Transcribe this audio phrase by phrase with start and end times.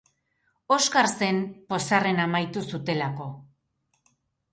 [0.75, 1.41] Oscar zen,
[1.73, 3.29] pozarren amaitu zutelako.